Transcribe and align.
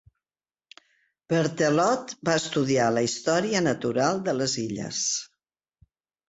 Berthelot 1.33 2.13
va 2.29 2.37
estudiar 2.41 2.87
la 2.95 3.05
història 3.09 3.63
natural 3.67 4.23
de 4.31 4.35
les 4.41 4.57
illes. 4.65 5.05